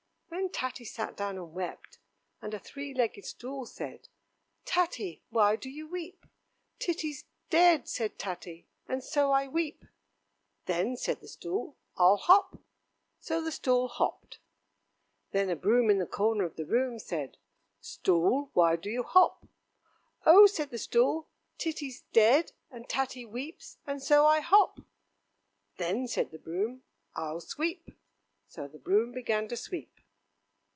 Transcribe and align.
Then 0.31 0.49
Tatty 0.49 0.85
sat 0.85 1.15
down 1.17 1.37
and 1.37 1.53
wept, 1.53 1.99
and 2.41 2.53
a 2.53 2.59
three 2.59 2.93
legged 2.93 3.25
stool 3.25 3.65
said: 3.65 4.07
"Tatty, 4.65 5.21
why 5.29 5.55
do 5.55 5.69
you 5.69 5.87
weep?" 5.87 6.25
"Titty's 6.79 7.25
dead," 7.49 7.87
said 7.87 8.17
Tatty, 8.17 8.67
"and 8.87 9.03
so 9.03 9.31
I 9.31 9.47
weep." 9.47 9.85
"Then," 10.65 10.95
said 10.97 11.19
the 11.19 11.27
stool, 11.27 11.77
"I'll 11.97 12.17
hop." 12.17 12.59
So 13.19 13.41
the 13.41 13.51
stool 13.51 13.87
hopped. 13.87 14.39
Then 15.31 15.49
a 15.49 15.55
broom 15.55 15.89
in 15.89 15.99
the 15.99 16.05
corner 16.05 16.45
of 16.45 16.55
the 16.55 16.65
room 16.65 16.97
said: 16.97 17.37
"Stool, 17.79 18.49
why 18.53 18.75
do 18.77 18.89
you 18.89 19.03
hop?" 19.03 19.47
"Oh!" 20.25 20.47
said 20.47 20.69
the 20.69 20.77
stool, 20.77 21.27
"Titty's 21.57 22.01
dead, 22.13 22.51
and 22.69 22.87
Tatty 22.89 23.25
weeps, 23.25 23.77
and 23.85 24.01
so 24.01 24.25
I 24.25 24.39
hop." 24.39 24.79
"Then," 25.77 26.07
said 26.07 26.31
the 26.31 26.39
broom, 26.39 26.83
"I'll 27.15 27.41
sweep." 27.41 27.91
So 28.47 28.67
the 28.67 28.79
broom 28.79 29.11
began 29.11 29.47
to 29.49 29.55
sweep. 29.57 29.91